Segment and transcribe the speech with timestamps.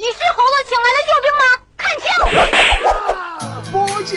[0.00, 1.44] 你是猴子请来的救兵吗？
[1.76, 2.08] 看清！
[3.70, 4.16] 波姐，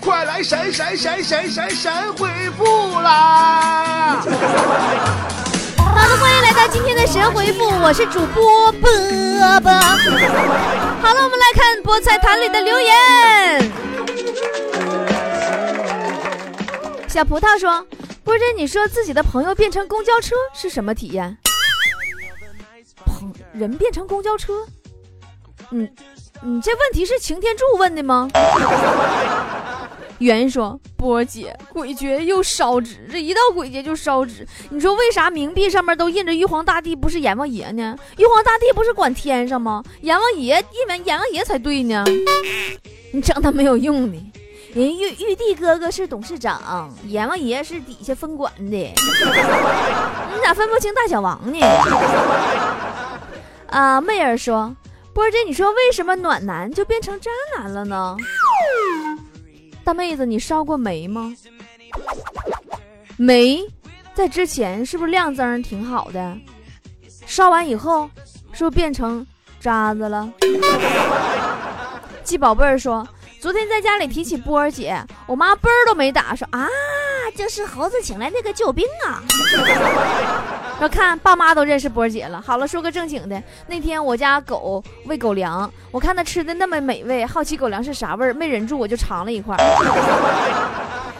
[0.00, 4.22] 快来神神神神神神回复啦！
[5.78, 8.88] 好的，欢迎来到今天的神回复，我是主播波
[9.62, 9.72] 波。
[11.02, 13.72] 好了，我们来看菠菜坛里的留言。
[17.08, 17.84] 小葡萄说
[18.22, 21.36] ：“波姐，你说自己的朋友变成公交车是什么体验？
[23.04, 24.52] 朋人变成公交车？
[25.76, 25.90] 嗯，
[26.42, 28.30] 你这问题是擎天柱问的吗？”
[30.18, 34.46] 圆说：“波姐，鬼节又烧纸，这一到鬼节就烧纸。
[34.70, 37.98] 你说为啥冥币上面都印着玉皇大帝，不是阎王爷呢？
[38.16, 39.82] 玉皇大帝不是管天上吗？
[40.02, 42.04] 阎王爷因为阎王爷才对呢。
[43.10, 44.16] 你整他没有用的，
[44.72, 48.94] 人玉玉帝哥哥是董事长，阎王爷是底下分管的，你
[50.44, 51.58] 咋分不清大小王呢？”
[53.68, 54.72] 啊，妹儿说
[55.14, 58.16] ：“波儿姐，你说为什么暖男就变成渣男了呢？”
[59.84, 61.32] 大妹子，你烧过煤吗？
[63.16, 63.64] 煤
[64.12, 66.36] 在之前是不是亮灯挺好的？
[67.26, 68.10] 烧完以后
[68.52, 69.24] 是不是变成
[69.60, 70.30] 渣子了？
[72.24, 73.06] 鸡宝贝儿说，
[73.40, 76.66] 昨天在家里提起波儿姐，我妈嘣儿都没打，说啊，
[77.36, 79.22] 就是猴子请来那个救兵啊。
[80.78, 82.42] 说看爸妈都认识波儿姐了。
[82.44, 89.56] 好了，说个正经的，那天我家狗喂狗粮，我看它吃的那么美味，好奇狗粮是啥味儿，没忍住我就尝了一块。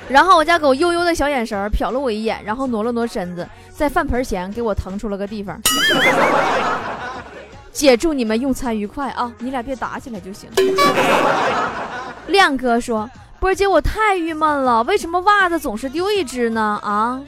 [0.06, 5.58] 然后我家狗悠悠的小眼神瞟了我一眼，然后挪了挪身子，在饭盆前给我腾出了个地方。
[7.72, 9.33] 姐，祝你们用餐愉快啊！
[9.39, 10.48] 你俩别打起来就行。
[12.28, 13.08] 亮哥说
[13.41, 16.78] ：“波儿姐，我太郁闷了，为什么袜子总是丢一只呢？
[16.83, 17.20] 啊？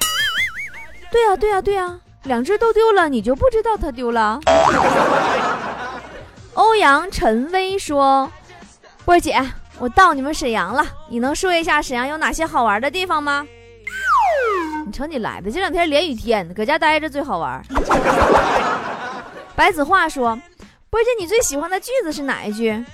[1.10, 4.40] 对呀，对呀，对呀。”两只都丢了，你就不知道它丢了？
[6.54, 8.30] 欧阳晨威说
[9.04, 9.40] ：“波儿姐，
[9.78, 13.46] 我到你们沈阳了，你能说一下沈阳有哪些好玩的地方吗？”
[14.86, 17.62] 你瞅你来的，这两天连雨天，搁家待着最好玩。
[19.54, 20.38] 白子画说
[20.90, 22.84] ：“波儿姐，你最喜欢的句子是哪一句？”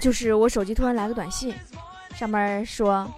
[0.00, 1.54] 就是我手机突然来个短信，
[2.14, 3.08] 上面说。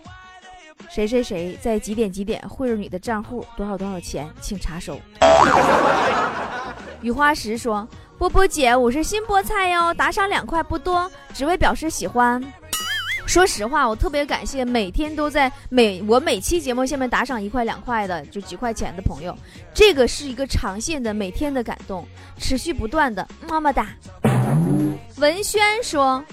[0.90, 5.00] 谁谁谁在几点几点汇入你的账户多少多少钱，请查收。
[7.02, 7.86] 雨花石说
[8.16, 12.42] ：“波波姐，我是新菠菜哟，打赏两块不多，只为表示喜欢。
[13.26, 19.36] 说实话，我特别感谢每天都在每我每期节目下面打赏一块两块的，就几块钱的朋友，
[19.74, 22.06] 这个是一个长线的每天的感动，
[22.38, 23.88] 持续不断的，么么哒。”
[25.18, 26.24] 文轩说。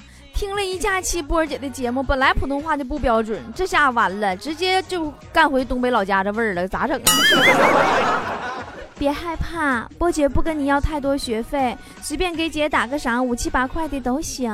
[0.41, 8.57] 听了一假期波儿姐的节目，本来普通话就不标准，这下完了，直接就干回东北老家这味儿了，咋整啊？
[8.97, 14.51] 别害怕，波姐不跟你要太多学费，随便给姐打个赏，五七八块的都行。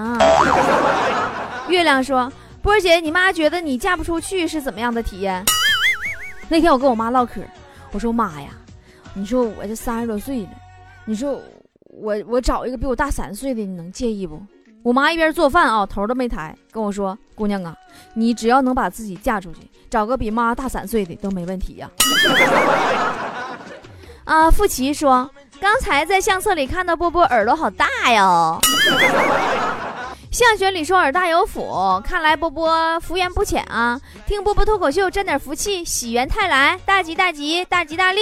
[1.70, 2.30] 月亮说
[2.62, 5.42] ：“波儿姐，你妈觉得你嫁不出去是怎么样的体验？”
[6.50, 7.40] 那天我跟我妈唠嗑，
[7.94, 8.50] 我说妈呀，
[9.14, 10.50] 你说我这三十多岁了，
[11.06, 11.42] 你说
[11.86, 14.42] 我我找一个比我大三岁的，你能介意不？
[14.88, 17.76] 我妈一边做饭啊，头都没抬，跟我说：“姑娘啊，
[18.14, 21.90] 你只要能把自己嫁出去，找个比妈大三岁的都没问题呀。
[24.24, 28.62] ”啊，付琪说：“刚才在相册里看到波波耳朵好大哟。”
[30.32, 34.00] 相学里说耳大有福，看来波波福缘不浅啊。
[34.26, 38.22] 听波波脱口秀沾点福气，喜缘泰来，大吉大吉，大吉大利。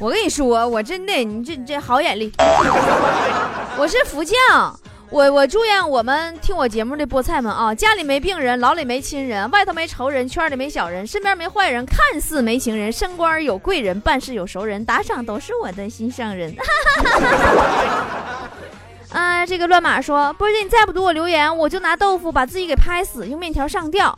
[0.00, 2.32] 我跟你说，我真的，你这你这好眼力，
[3.76, 4.74] 我是福将。
[5.14, 16.52] 我我祝愿我们听我节目的菠菜们啊，家里没病人，牢里没亲人，外头没仇人，圈里没小人，身边没坏人，看似没情人，升官有贵人，办事有熟人，打赏都是我的心上人。
[19.12, 24.12] 啊，这个乱码说，波姐你再不读我留言，我就拿豆腐把自己给拍死，用面条上吊。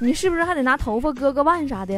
[0.00, 1.92] 你是不是还得拿头发割个腕啥的？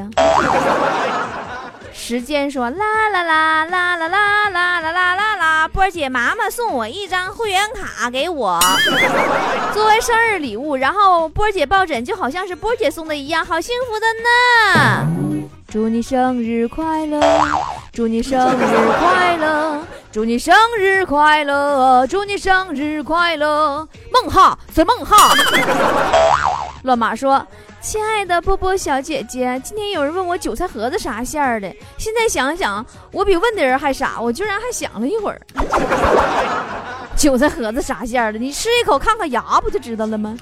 [2.10, 8.58] 时间说啦啦啦啦啦啦啦啦啦啦啦，波儿姐妈妈送我一张会员卡给我，
[9.72, 10.74] 作为生日礼物。
[10.74, 15.06] 然后波儿姐抱枕就好像是波儿姐送的一样，好幸福的呢。
[15.68, 17.20] 祝你生日快乐，
[17.92, 18.66] 祝你生日
[18.98, 23.86] 快乐，祝你生日快乐，祝你生日快乐。
[24.12, 25.32] 梦哈是梦哈。
[26.82, 27.46] 乱码说。
[27.80, 35.40] 亲爱的波波小姐姐，今天有人问我韭菜盒子啥馅儿的，现在想想，我比问的人还傻，我居然还想了一会儿。
[37.16, 38.38] 韭菜盒子啥馅儿的？
[38.38, 40.36] 你吃一口看看牙，不就知道了吗？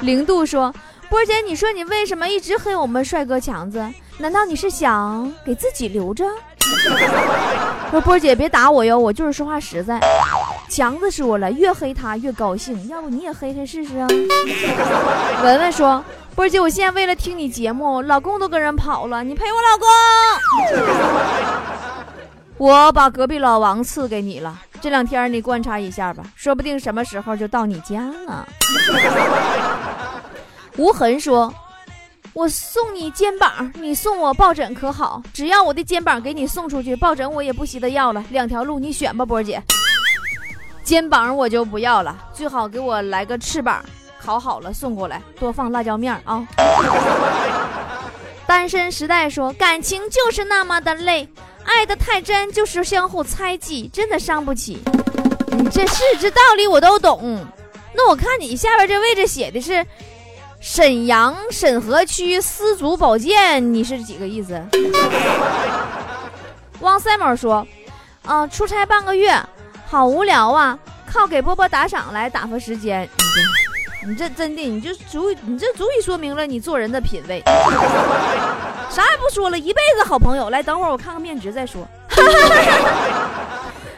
[0.00, 0.74] 零度说，
[1.08, 3.84] 波姐，你说你为什么一直黑我们帅哥强子？
[4.18, 6.24] 难道你是想给自己留着？
[7.92, 10.00] 说波姐别打我哟，我就是说话实在。
[10.68, 14.06] 强子说了，越黑他越高兴，要不你也黑黑试试啊？
[15.42, 16.04] 文文说，
[16.34, 19.86] 波姐，我现在为了听你节目，老公都跟人跑了，你陪我老公。
[22.58, 28.46] 我把隔壁老王赐给你了，这两天你观察一下吧，说不定什么时候就到你家了。
[30.76, 31.52] 无痕说。
[32.32, 35.22] 我送你肩膀，你送我抱枕可好？
[35.32, 38.22] 只要我的肩膀给你送出去，抱枕我也不稀得要了。
[38.28, 39.58] 两条路你选吧，波姐。
[40.86, 43.84] 肩膀我就不要了，最好给我来个翅膀，
[44.22, 46.46] 烤好了送过来，多放辣椒面啊。
[48.46, 51.28] 单身时代说，感情就是那么的累，
[51.64, 54.80] 爱的太真就是相互猜忌，真的伤不起。
[55.58, 57.44] 你这是这道理我都懂，
[57.92, 59.84] 那我看你下边这位置写的是。
[60.58, 64.60] 沈阳沈河区丝足保健，你是几个意思？
[66.80, 67.64] 汪三毛说
[68.24, 69.38] ：“啊，出差半个月，
[69.86, 77.42] 好无聊啊，靠给波波打赏来打发时间。”你这你这真的，你就足，你这足以说明了你做人的品味。
[78.90, 80.50] 啥也不说了，一辈子好朋友。
[80.50, 81.86] 来，等会儿我看看面值再说。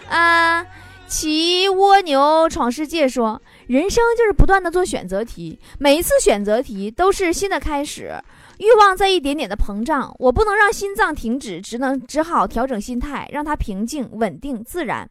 [0.08, 0.64] 啊，
[1.08, 3.40] 骑蜗牛闯世界说。
[3.66, 8.18] 人生就是不断的做选择题，每一次选择题都是新的开始，
[8.56, 10.14] 欲望在一点点的膨胀。
[10.18, 15.06] 我不能让心脏停止，只能只好调整心态，让它平静、稳定、自然。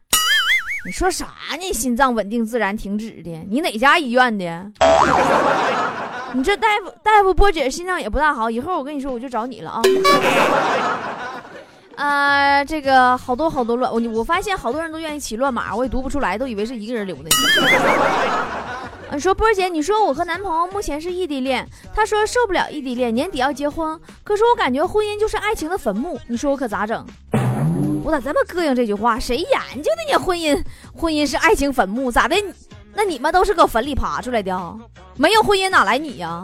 [0.88, 1.26] 你说啥
[1.60, 1.70] 呢？
[1.70, 3.30] 心脏稳定、自然、停止的？
[3.50, 4.72] 你哪家医院的？
[6.32, 9.82] 你这大夫大夫波姐心脏也不大好，以后我跟你说我就找你了啊。
[11.94, 17.28] 啊， 这个好多好多乱，我我发现好多人都愿意起乱码，我也读不出来，都以为是一个人留的。
[19.12, 27.04] 你 说波姐，你说我和男朋友目前是异地恋，他说受不了异地恋，年底要结婚，可是我感觉婚姻就是爱情的坟墓，你说我可咋整？
[28.08, 29.20] 我咋这么膈应这句话？
[29.20, 30.18] 谁研究的呢？
[30.18, 30.58] 婚姻
[30.96, 32.34] 婚姻是爱情坟墓，咋的？
[32.94, 34.74] 那你们都是搁坟里爬出来的？
[35.16, 36.42] 没有婚姻哪来你呀？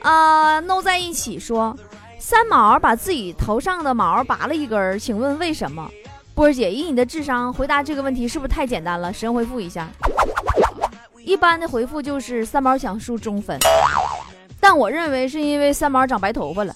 [0.00, 1.76] 啊， 弄在一起说。
[2.20, 5.90] 三毛把自己头上的毛拔了一根，请问为什么？
[6.36, 9.12] 波儿姐，以你的智商回答这个问题是不是太简单了？
[9.12, 9.88] 神回复一下，
[11.18, 13.58] 一般的回复就是三毛想梳中分，
[14.60, 16.72] 但我认为是因为三毛长白头发了。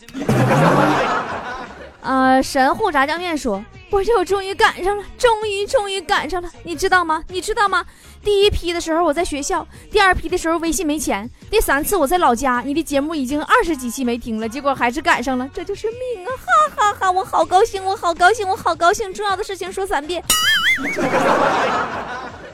[2.07, 3.63] 呃，神户炸酱面说。
[3.91, 7.23] 波姐，我终于赶上了，终于终于赶上了，你知道吗？
[7.29, 7.85] 你知道吗？
[8.23, 16.31] 第一批的时候我在学校，第二批的时候微信没钱，第三次我在老家，你的节目已经二十几期没听了，结果还是赶上了，这就是命啊！
[16.37, 19.13] 哈哈哈，我好高兴，我好高兴，我好高兴！
[19.15, 20.23] 重要的事情说三遍，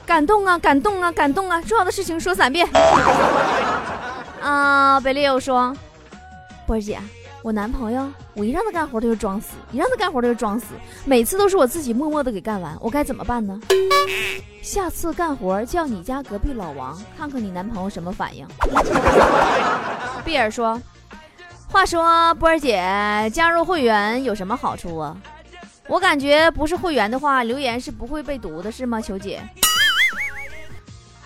[0.07, 1.61] 感动啊，感动啊，感动啊！
[1.63, 2.69] 重要的事情说三遍。
[4.43, 5.75] 啊，北利友说，
[6.67, 6.99] 波姐。
[7.43, 10.67] 我男朋友，我一让他干活他就装死，一让他干活他就装死，
[11.05, 13.61] 每次都是我自己默默的给干完，我该怎么办呢？
[14.63, 18.47] 下次干活叫你家隔壁老王，看看你男朋友什么反应。
[20.25, 20.81] 碧儿说
[21.67, 22.81] ：“话说波儿姐
[23.35, 25.17] 加入会员有什么好处啊？
[25.89, 29.01] 我感觉不是会员的话，留言是不会被读的，是吗？
[29.01, 29.43] 求姐，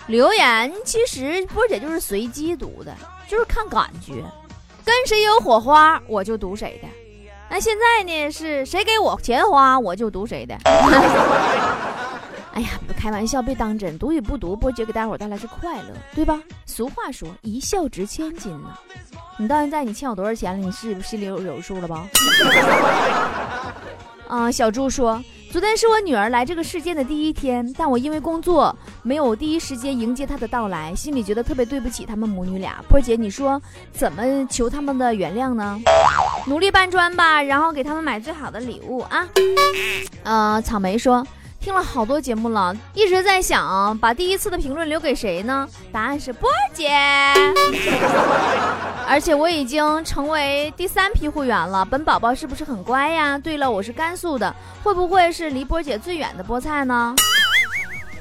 [0.07, 2.95] 留言其实波儿姐就是随机读的，
[3.29, 4.25] 就是看感觉。”
[4.87, 6.87] 跟谁有火花，我就读谁的。
[7.49, 8.31] 那现在呢？
[8.31, 10.55] 是谁给我钱花，我就读谁的。
[12.53, 13.99] 哎呀，开玩笑，别当真。
[13.99, 16.41] 读与不读，波姐给大伙带来是快乐，对吧？
[16.65, 18.69] 俗话说，一笑值千金呢。
[19.37, 20.65] 你到现在你欠我多少钱了？
[20.65, 22.07] 你是心里有有数了吧？
[24.29, 25.21] 啊，小猪说。
[25.49, 32.83] 昨天是我女儿来这个世界的第一天，但我因为工作没有第一时间迎接她的到来，心里觉得特别对不起她们母女俩。
[32.89, 33.59] 波姐，你说
[33.93, 35.79] 怎么求他们的原谅呢？
[36.47, 39.27] 努力搬砖吧，然后给他们买最好的礼物啊。
[40.23, 41.25] 呃，草莓说。
[41.67, 45.67] 听了好多节目了，一直在想把第一次的评论留给谁呢？
[45.91, 46.89] 答案是波儿姐，
[49.05, 51.83] 而且我已经成为第三批会员了。
[51.83, 53.37] 本宝宝是不是很乖呀？
[53.37, 57.13] 对了，我是甘肃的，会不会是离波姐最远的菠菜呢？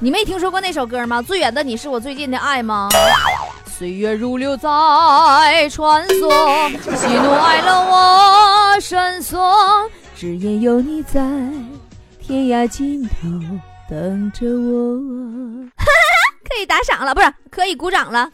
[0.01, 1.23] 你没听说过那首歌吗？
[1.23, 2.89] 最远的你是我最近的爱吗？
[3.65, 11.21] 岁月如流在穿梭，喜怒哀乐我深锁，只因有你在。
[12.27, 13.11] 天涯尽头
[13.89, 14.99] 等着我，
[16.43, 18.29] 可以打赏了，不是可以鼓掌了。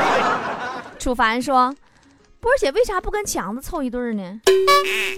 [1.00, 1.74] 楚凡说
[2.40, 4.38] ：“波儿姐为啥不跟强子凑一对儿呢？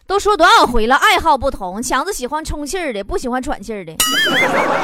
[0.06, 3.90] 都说多少回了，爱好不同，强子喜欢充气儿的，不喜欢喘气儿的。”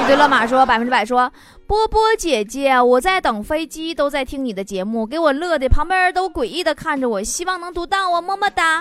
[0.02, 1.32] 一对乱马说：“百分之百说，
[1.68, 8.80] 波波姐姐，我在等飞机，都在听你的节目，给我乐的，旁边都诡异的看着我，希望能读到我，么么哒。”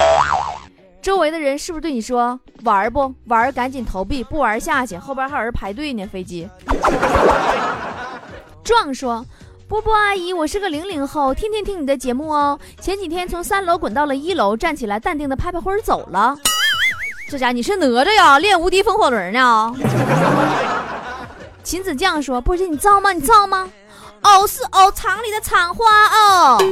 [1.04, 3.52] 周围的人是不是对你说玩不玩？
[3.52, 6.08] 赶紧投币，不玩下去，后边还有人排队呢。
[6.08, 6.48] 飞机。
[8.64, 9.26] 壮说
[9.68, 12.58] ：“波波阿姨，我是个零零后，天天听你的节目哦。
[12.80, 16.38] 前几天从三楼滚到了一楼，站起来淡定的拍拍灰走了。
[17.28, 18.40] 这家你是哪吒呀？
[18.40, 19.76] 练无敌风火轮呢？”
[21.64, 23.12] 秦子酱说：“波姐，你造吗？
[23.12, 23.70] 你造吗？
[24.22, 26.64] 哦，是哦，厂里的厂花哦。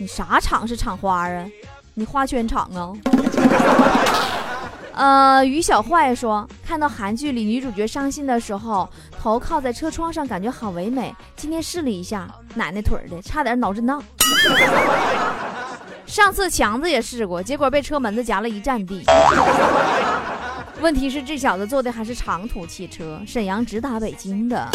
[0.00, 1.46] 你啥厂是厂花啊？”
[1.94, 2.94] 你花圈厂啊？
[4.94, 8.88] 呃，于小坏说，看到韩剧里女主角伤心的时候，
[9.20, 11.14] 头靠在车窗上，感觉好唯美。
[11.36, 14.02] 今天试了一下，奶奶腿的，差点脑震荡。
[16.04, 19.04] 上次强子也试过，结果被车门子夹了一站地。
[20.80, 24.68] 问题是这小子坐的还是长途汽车，沈阳直达北京的。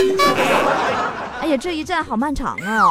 [1.41, 2.85] 哎呀，这一站好漫长啊！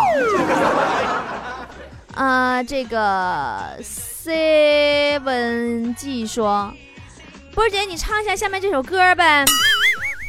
[2.14, 3.78] 啊， 这个
[4.24, 6.72] seven G 说，
[7.54, 9.44] 波儿姐，你唱一下下面这首歌呗。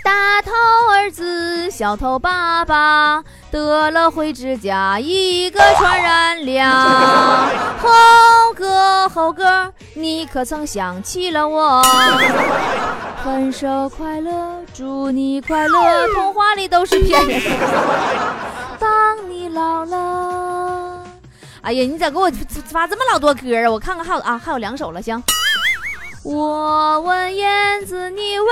[0.03, 0.51] 大头
[0.91, 7.47] 儿子，小头爸爸得了灰指甲，一个传染 俩。
[7.79, 7.88] 猴
[8.55, 11.83] 哥，猴哥，你可曾想起了我？
[13.23, 16.07] 分手快乐，祝你快乐。
[16.15, 17.50] 童话里都是骗人的。
[18.79, 20.32] 当你老了。
[21.63, 22.29] 哎呀，你咋给我
[22.65, 23.72] 发这么老多歌啊？
[23.72, 25.24] 我看看还有啊，还有两首了，行。
[26.25, 28.48] 我问燕子你为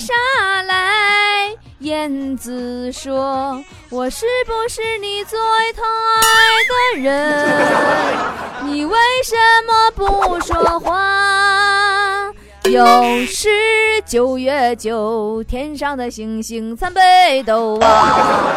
[0.00, 1.56] 啥来？
[1.78, 5.38] 燕子说：我是不是你最
[5.74, 6.24] 疼爱
[6.96, 8.16] 的人？
[8.64, 12.32] 你为什么不说话？
[12.64, 12.84] 又
[13.26, 13.48] 是
[14.04, 18.50] 九月九，天上的星星参北斗啊，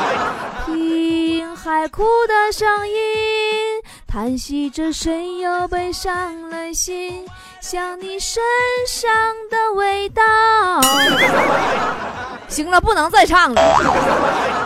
[0.66, 3.29] 听海哭的声音。
[4.12, 7.28] 叹息着，谁又被伤了心？
[7.62, 8.42] 想你身
[8.88, 9.12] 上
[9.52, 10.24] 的味道。
[12.48, 13.62] 行了，不能再唱了。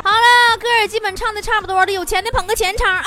[0.02, 3.06] 好了，歌儿基本唱的差不多了，有钱的捧个钱场啊，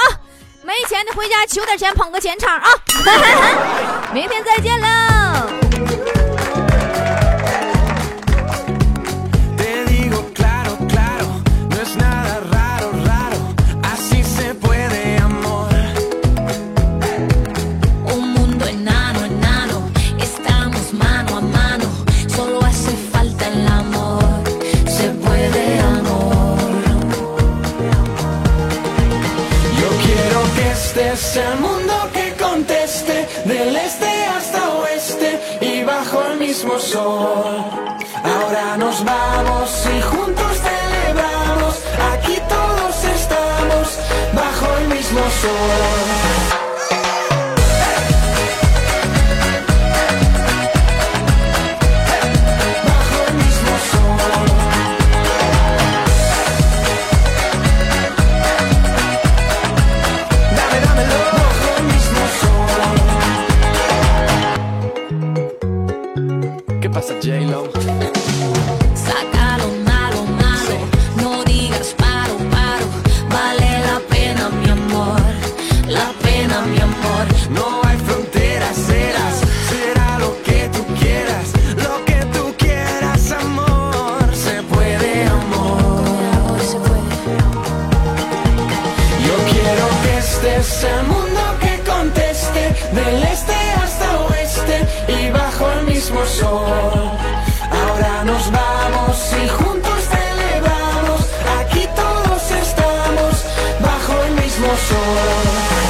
[0.62, 2.68] 没钱的回家求点钱捧个钱场啊。
[4.12, 5.15] 明天再见喽。
[104.68, 105.85] 我说。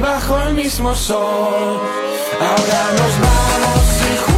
[0.00, 1.80] bajo el mismo sol.
[2.40, 4.37] Ahora nos vamos